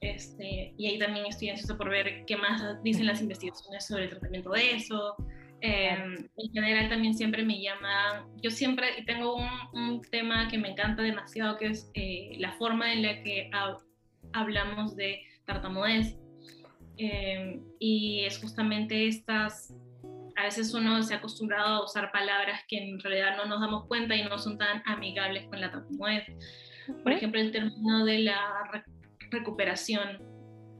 Este, 0.00 0.74
y 0.76 0.86
ahí 0.86 0.98
también 0.98 1.26
estoy 1.26 1.50
ansiosa 1.50 1.76
por 1.76 1.90
ver 1.90 2.24
qué 2.26 2.36
más 2.36 2.62
dicen 2.82 3.06
las 3.06 3.20
investigaciones 3.20 3.86
sobre 3.86 4.04
el 4.04 4.10
tratamiento 4.10 4.50
de 4.50 4.76
eso. 4.76 5.16
Em, 5.60 6.28
en 6.36 6.52
general 6.52 6.88
también 6.88 7.14
siempre 7.14 7.44
me 7.44 7.60
llama, 7.60 8.28
yo 8.40 8.50
siempre 8.50 9.02
tengo 9.06 9.36
un, 9.36 9.48
un 9.72 10.02
tema 10.02 10.48
que 10.48 10.56
me 10.56 10.70
encanta 10.70 11.02
demasiado, 11.02 11.56
que 11.56 11.66
es 11.66 11.90
eh, 11.94 12.36
la 12.38 12.52
forma 12.52 12.92
en 12.92 13.02
la 13.02 13.22
que 13.22 13.50
hablamos 14.32 14.94
de 14.94 15.20
tartamudez. 15.44 16.16
Em, 16.96 17.62
y 17.80 18.24
es 18.24 18.38
justamente 18.38 19.08
estas 19.08 19.74
a 20.38 20.44
veces 20.44 20.72
uno 20.72 21.02
se 21.02 21.14
ha 21.14 21.16
acostumbrado 21.16 21.66
a 21.66 21.84
usar 21.84 22.12
palabras 22.12 22.60
que 22.68 22.78
en 22.78 23.00
realidad 23.00 23.36
no 23.36 23.46
nos 23.46 23.60
damos 23.60 23.86
cuenta 23.86 24.14
y 24.14 24.22
no 24.22 24.38
son 24.38 24.56
tan 24.56 24.82
amigables 24.86 25.46
con 25.48 25.60
la 25.60 25.72
tartamudez. 25.72 26.24
Por 27.02 27.12
ejemplo, 27.12 27.40
el 27.40 27.50
término 27.50 28.04
de 28.04 28.20
la 28.20 28.38
recuperación. 29.30 30.22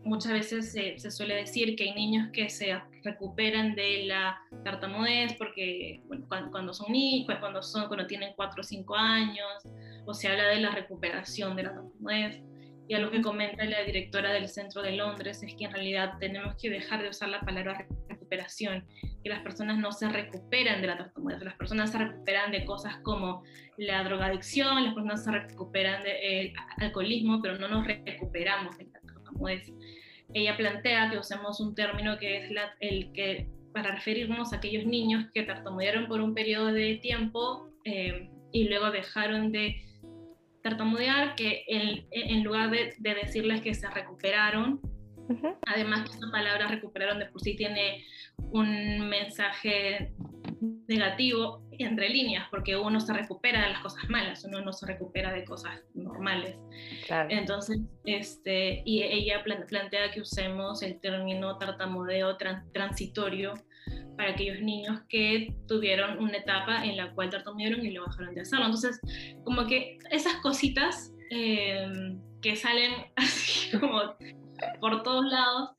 Muchas 0.04 0.32
veces 0.32 0.72
se, 0.72 1.10
suele 1.10 1.34
decir 1.34 1.76
que 1.76 1.84
hay 1.84 1.94
niños 1.94 2.28
que 2.32 2.48
se 2.48 2.80
recuperan 3.02 3.74
de 3.74 4.04
la 4.06 4.40
tartamudez 4.64 5.34
porque 5.34 6.02
cuando, 6.28 6.72
son 6.72 6.92
niños, 6.92 7.26
cuando, 7.40 7.62
son, 7.62 7.88
cuando 7.88 8.06
tienen 8.06 8.32
4 8.36 8.60
o 8.60 8.64
5 8.64 8.94
años, 8.96 9.48
o 10.06 10.14
se 10.14 10.28
habla 10.28 10.48
de 10.48 10.60
la 10.60 10.70
recuperación 10.70 11.56
de 11.56 11.64
la 11.64 11.74
tartamudez. 11.74 12.42
Y 12.88 12.94
a 12.94 13.00
lo 13.00 13.10
que 13.10 13.20
comenta 13.20 13.64
la 13.64 13.82
directora 13.82 14.32
del 14.32 14.48
Centro 14.48 14.80
de 14.80 14.92
Londres 14.92 15.42
es 15.42 15.54
que 15.54 15.66
en 15.66 15.72
realidad 15.72 16.14
tenemos 16.18 16.54
que 16.56 16.70
dejar 16.70 17.02
de 17.02 17.10
usar 17.10 17.28
la 17.28 17.40
palabra 17.40 17.86
recuperación, 18.08 18.86
que 19.22 19.28
las 19.28 19.42
personas 19.42 19.78
no 19.78 19.92
se 19.92 20.08
recuperan 20.08 20.80
de 20.80 20.86
la 20.86 20.98
tartamudez, 20.98 21.42
las 21.42 21.54
personas 21.54 21.90
se 21.90 21.98
recuperan 21.98 22.52
de 22.52 22.64
cosas 22.64 22.96
como 23.02 23.42
la 23.76 24.04
drogadicción, 24.04 24.84
las 24.84 24.94
personas 24.94 25.24
se 25.24 25.32
recuperan 25.32 26.02
del 26.02 26.52
alcoholismo, 26.78 27.40
pero 27.42 27.58
no 27.58 27.68
nos 27.68 27.86
recuperamos 27.86 28.78
de 28.78 28.84
la 28.84 29.00
tartamudez. 29.00 29.72
ella 30.34 30.56
plantea 30.56 31.10
que 31.10 31.18
usemos 31.18 31.60
un 31.60 31.74
término 31.74 32.18
que 32.18 32.38
es 32.38 32.52
el 32.80 33.12
que 33.12 33.48
para 33.72 33.94
referirnos 33.94 34.52
a 34.52 34.56
aquellos 34.56 34.86
niños 34.86 35.26
que 35.32 35.42
tartamudearon 35.42 36.08
por 36.08 36.20
un 36.20 36.34
periodo 36.34 36.72
de 36.72 36.96
tiempo 36.96 37.68
eh, 37.84 38.30
y 38.52 38.68
luego 38.68 38.90
dejaron 38.90 39.52
de 39.52 39.84
tartamudear, 40.62 41.34
que 41.34 41.64
en, 41.68 42.42
lugar 42.44 42.70
de, 42.70 42.94
decirles 42.98 43.60
que 43.60 43.74
se 43.74 43.88
recuperaron, 43.88 44.80
además 45.66 46.08
que 46.08 46.16
esa 46.16 46.30
palabra 46.30 46.68
recuperaron 46.68 47.18
de 47.18 47.26
por 47.26 47.40
sí 47.40 47.54
tiene 47.56 48.04
un 48.52 49.08
mensaje 49.08 50.12
negativo 50.88 51.62
entre 51.72 52.08
líneas, 52.08 52.46
porque 52.50 52.76
uno 52.76 52.98
se 53.00 53.12
recupera 53.12 53.62
de 53.62 53.70
las 53.70 53.82
cosas 53.82 54.08
malas, 54.08 54.44
uno 54.44 54.60
no 54.60 54.72
se 54.72 54.86
recupera 54.86 55.32
de 55.32 55.44
cosas 55.44 55.80
normales. 55.94 56.56
Entonces, 57.28 57.78
este, 58.04 58.82
y 58.84 59.02
ella 59.02 59.44
plantea 59.44 60.10
que 60.10 60.20
usemos 60.20 60.82
el 60.82 61.00
término 61.00 61.56
tartamudeo 61.58 62.36
transitorio 62.72 63.54
para 64.16 64.30
aquellos 64.30 64.60
niños 64.60 65.00
que 65.08 65.54
tuvieron 65.68 66.18
una 66.18 66.38
etapa 66.38 66.84
en 66.84 66.96
la 66.96 67.12
cual 67.12 67.30
tartamudearon 67.30 67.86
y 67.86 67.92
lo 67.92 68.04
bajaron 68.04 68.34
de 68.34 68.40
hacerlo. 68.40 68.66
Entonces, 68.66 69.00
como 69.44 69.66
que 69.66 69.98
esas 70.10 70.34
cositas 70.36 71.12
em, 71.30 72.20
que 72.42 72.56
salen 72.56 72.92
así 73.16 73.78
como 73.78 74.16
por 74.80 75.02
todos 75.04 75.24
lados, 75.26 75.70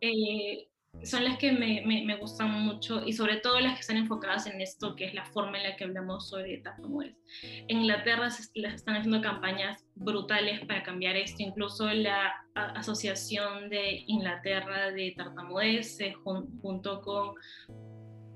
eh, 0.00 0.68
son 1.04 1.24
las 1.24 1.38
que 1.38 1.52
me, 1.52 1.82
me, 1.84 2.16
gustan 2.16 2.50
mucho 2.50 3.02
y 3.06 3.12
sobre 3.12 3.36
todo 3.36 3.58
las 3.60 3.74
que 3.74 3.80
están 3.80 3.96
enfocadas 3.96 4.46
en 4.46 4.60
esto, 4.60 4.94
que 4.96 5.06
es 5.06 5.14
la 5.14 5.24
forma 5.24 5.58
en 5.58 5.64
la 5.64 5.76
que 5.76 5.84
hablamos 5.84 6.28
sobre 6.28 6.58
tartamudez. 6.58 7.14
En 7.42 7.78
Inglaterra 7.80 8.30
se, 8.30 8.48
están 8.54 8.96
haciendo 8.96 9.20
campañas 9.20 9.86
brutales 9.94 10.60
para 10.66 10.82
cambiar 10.82 11.16
esto, 11.16 11.42
incluso 11.42 11.90
la 11.92 12.34
Asociación 12.54 13.70
de 13.70 14.04
Inglaterra 14.06 14.90
de 14.90 15.14
Tartamudez 15.16 15.96
se 15.96 16.12
junto 16.12 17.00
con 17.00 17.34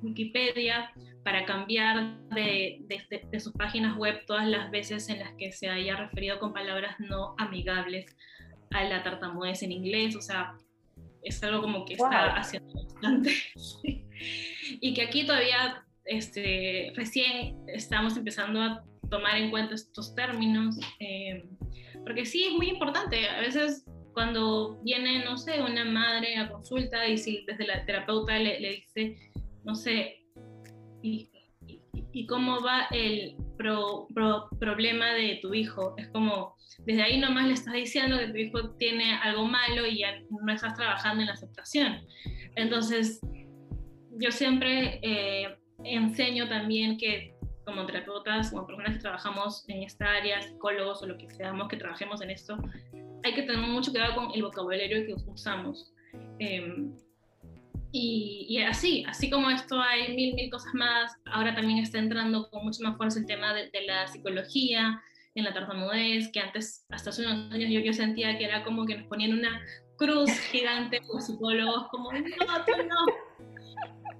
Wikipedia 0.02 0.90
para 1.24 1.44
cambiar 1.46 2.18
de, 2.28 2.80
de, 2.86 3.28
de, 3.30 3.40
sus 3.40 3.52
páginas 3.52 3.96
web 3.96 4.24
todas 4.26 4.46
las 4.46 4.70
veces 4.70 5.08
en 5.08 5.20
las 5.20 5.32
que 5.38 5.52
se 5.52 5.68
haya 5.68 5.96
referido 5.96 6.38
con 6.38 6.52
palabras 6.52 6.96
no 6.98 7.34
amigables 7.38 8.14
a 8.70 8.84
la 8.84 9.02
tartamudez 9.02 9.62
en 9.62 9.72
inglés, 9.72 10.16
o 10.16 10.20
sea, 10.20 10.54
es 11.24 11.42
algo 11.42 11.62
como 11.62 11.84
que 11.84 11.94
está 11.94 12.34
haciendo 12.34 12.72
bastante. 12.74 13.32
y 14.80 14.94
que 14.94 15.02
aquí 15.02 15.26
todavía 15.26 15.84
este, 16.04 16.92
recién 16.94 17.56
estamos 17.68 18.16
empezando 18.16 18.60
a 18.60 18.84
tomar 19.10 19.36
en 19.36 19.50
cuenta 19.50 19.74
estos 19.74 20.14
términos, 20.14 20.78
eh, 21.00 21.44
porque 22.04 22.26
sí 22.26 22.44
es 22.44 22.52
muy 22.52 22.68
importante. 22.68 23.28
A 23.28 23.40
veces 23.40 23.84
cuando 24.12 24.80
viene, 24.82 25.24
no 25.24 25.36
sé, 25.36 25.60
una 25.60 25.84
madre 25.84 26.36
a 26.36 26.48
consulta 26.50 27.06
y 27.06 27.18
si 27.18 27.44
desde 27.46 27.66
la 27.66 27.84
terapeuta 27.84 28.38
le, 28.38 28.60
le 28.60 28.70
dice, 28.70 29.30
no 29.64 29.74
sé, 29.74 30.20
y, 31.02 31.28
y, 32.12 32.26
cómo 32.26 32.62
va 32.62 32.86
el 32.92 33.36
problema 33.56 35.12
de 35.12 35.40
tu 35.42 35.52
hijo, 35.52 35.94
es 35.98 36.08
como 36.08 36.53
desde 36.86 37.02
ahí 37.02 37.18
nomás 37.18 37.46
le 37.46 37.54
estás 37.54 37.74
diciendo 37.74 38.18
que 38.18 38.28
tu 38.28 38.36
hijo 38.36 38.70
tiene 38.72 39.14
algo 39.22 39.46
malo 39.46 39.86
y 39.86 39.98
ya 39.98 40.20
no 40.30 40.52
estás 40.52 40.74
trabajando 40.74 41.22
en 41.22 41.28
la 41.28 41.32
aceptación. 41.32 42.06
Entonces, 42.56 43.20
yo 44.18 44.30
siempre 44.30 45.00
eh, 45.02 45.56
enseño 45.82 46.48
también 46.48 46.98
que 46.98 47.34
como 47.64 47.86
terapeutas, 47.86 48.50
como 48.50 48.66
personas 48.66 48.94
que 48.94 49.00
trabajamos 49.00 49.64
en 49.68 49.82
esta 49.82 50.12
área, 50.12 50.42
psicólogos 50.42 51.02
o 51.02 51.06
lo 51.06 51.16
que 51.16 51.30
seamos 51.30 51.68
que 51.68 51.76
trabajemos 51.76 52.20
en 52.20 52.30
esto, 52.30 52.58
hay 53.22 53.34
que 53.34 53.42
tener 53.42 53.58
mucho 53.58 53.90
cuidado 53.90 54.14
con 54.14 54.34
el 54.34 54.42
vocabulario 54.42 55.06
que 55.06 55.14
usamos. 55.26 55.92
Em, 56.38 56.94
y, 57.96 58.58
así, 58.58 59.04
así 59.06 59.30
como 59.30 59.48
esto 59.50 59.80
hay 59.80 60.14
mil, 60.14 60.34
mil 60.34 60.50
cosas 60.50 60.74
más, 60.74 61.12
ahora 61.26 61.54
también 61.54 61.78
está 61.78 61.98
entrando 61.98 62.50
con 62.50 62.64
mucho 62.64 62.82
más 62.82 62.96
fuerza 62.96 63.20
el 63.20 63.26
tema 63.26 63.54
de, 63.54 63.70
de 63.70 63.82
la 63.86 64.08
psicología, 64.08 65.00
en 65.34 65.44
la 65.44 65.52
tartamudez, 65.52 66.30
que 66.32 66.40
antes, 66.40 66.86
hasta 66.90 67.10
hace 67.10 67.22
unos 67.22 67.52
años, 67.52 67.70
yo, 67.70 67.80
yo 67.80 67.92
sentía 67.92 68.38
que 68.38 68.44
era 68.44 68.62
como 68.64 68.86
que 68.86 68.98
nos 68.98 69.06
ponían 69.08 69.32
una 69.32 69.60
cruz 69.96 70.30
gigante 70.50 71.00
los 71.12 71.26
psicólogos, 71.26 71.88
como, 71.90 72.12
no, 72.12 72.20
no. 72.20 73.06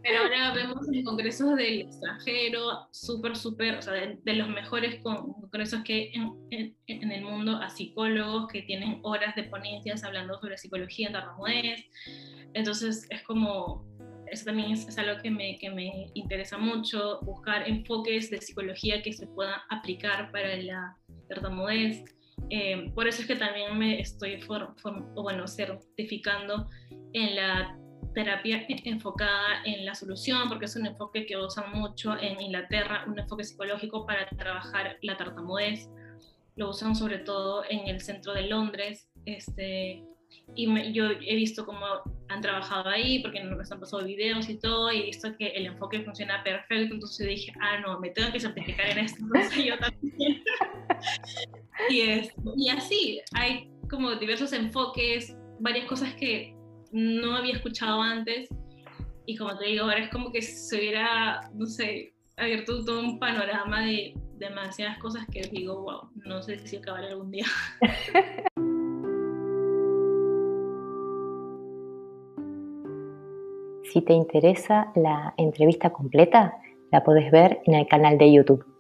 Pero 0.03 0.19
ahora 0.21 0.53
vemos 0.53 0.87
en 0.93 1.03
congresos 1.03 1.57
del 1.57 1.81
extranjero, 1.83 2.89
súper, 2.91 3.37
súper, 3.37 3.77
o 3.77 3.83
sea, 3.83 3.95
de, 3.95 4.35
los 4.35 4.49
mejores 4.51 5.01
congresos 5.03 5.83
que 5.83 6.13
en, 6.13 6.77
en, 6.87 7.11
el 7.11 7.25
mundo 7.25 7.57
a 7.57 7.71
psicólogos 7.71 8.49
que 8.49 8.63
tienen 8.63 8.99
horas 9.03 9.35
de 9.35 9.45
ponencias 9.45 10.05
hablando 10.05 10.39
sobre 10.41 10.59
psicología 10.59 11.07
en 11.07 11.15
tartamudez. 11.15 11.87
Entonces 12.53 13.07
es 13.09 13.23
como, 13.23 13.83
eso 14.31 14.45
también 14.45 14.73
es, 14.73 14.99
algo 14.99 15.23
que 15.23 15.31
me, 15.31 15.59
que 15.59 15.71
me 15.71 16.11
interesa 16.13 16.59
mucho, 16.59 17.21
buscar 17.23 17.67
enfoques 17.67 18.31
de 18.31 18.43
psicología 18.43 19.01
que 19.03 19.13
se 19.15 19.27
puedan 19.27 19.59
aplicar 19.71 20.31
para 20.33 20.55
la 20.57 20.99
tartamudez. 21.29 22.05
Eh, 22.51 22.91
por 22.95 23.07
eso 23.07 23.23
es 23.23 23.29
que 23.29 23.37
también 23.37 23.79
me 23.79 24.01
estoy 24.01 24.41
bueno, 25.15 25.47
certificando 25.47 26.67
en 27.13 27.37
la 27.37 27.79
terapia 28.15 28.65
enfocada 28.69 29.63
en 29.65 29.85
la 29.85 29.95
solución, 29.95 30.49
porque 30.49 30.67
es 30.67 30.77
un 30.77 30.87
enfoque 30.87 31.27
que 31.27 31.37
usan 31.37 31.73
mucho 31.73 32.17
en 32.19 32.41
Inglaterra, 32.41 33.05
un 33.07 33.19
enfoque 33.19 33.45
psicológico 33.45 34.07
para 34.07 34.29
trabajar 34.29 34.97
la 35.03 35.17
tartamudez. 35.17 35.89
Lo 36.57 36.71
usan 36.71 36.95
sobre 36.95 37.19
todo 37.19 37.65
en 37.69 37.89
el 37.89 38.01
centro 38.01 38.33
de 38.33 38.43
Londres. 38.43 39.09
Este, 39.27 40.05
y 40.55 40.93
yo 40.93 41.07
he 41.07 41.37
visto 41.37 41.65
cómo 41.65 41.85
han 42.29 42.41
trabajado 42.41 42.89
ahí, 42.89 43.21
porque 43.21 43.43
nos 43.43 43.71
han 43.73 43.81
pasado 43.81 44.05
videos 44.05 44.49
y 44.49 44.59
todo, 44.59 44.93
y 44.93 45.01
he 45.01 45.05
visto 45.07 45.37
que 45.37 45.49
el 45.49 45.67
enfoque 45.67 46.03
funciona 46.03 46.43
perfecto, 46.45 46.95
entonces 46.95 47.27
dije, 47.27 47.53
ah, 47.61 47.81
no, 47.81 47.99
me 48.01 48.11
tengo 48.11 48.31
que 48.33 48.41
certificar 48.41 48.91
en 48.91 48.99
esto, 48.99 49.19
entonces 49.23 49.65
yo 49.65 49.79
también. 49.79 50.43
y, 51.91 52.69
así, 52.69 53.21
hay 53.33 53.71
como 53.89 54.15
diversos 54.17 54.53
enfoques, 54.53 55.37
varias 55.61 55.87
cosas 55.87 56.15
que 56.15 56.55
no 56.93 57.37
había 57.37 57.55
escuchado 57.55 58.01
antes, 58.01 58.49
y 59.27 59.37
como 59.37 59.57
te 59.57 59.67
digo, 59.67 59.85
ahora 59.85 60.05
es 60.05 60.11
como 60.11 60.31
que 60.31 60.43
se 60.43 60.77
hubiera, 60.77 61.51
no 61.55 61.67
sé, 61.67 62.15
abierto 62.37 62.85
todo 62.85 63.01
un 63.01 63.19
panorama 63.19 63.83
de 63.85 64.15
demasiadas 64.39 64.99
cosas 64.99 65.27
que 65.33 65.43
digo, 65.43 65.83
wow, 65.83 66.11
no 66.27 66.43
sé 66.43 66.59
si 66.67 66.77
acabaré 66.77 67.09
algún 67.09 67.31
día. 67.31 67.47
Si 73.95 74.01
te 74.01 74.13
interesa 74.13 74.91
la 74.97 75.35
entrevista 75.37 75.91
completa, 75.91 76.57
la 76.91 77.05
puedes 77.05 77.31
ver 77.31 77.61
en 77.65 77.75
el 77.75 77.87
canal 77.87 78.19
de 78.19 78.33
YouTube. 78.33 78.74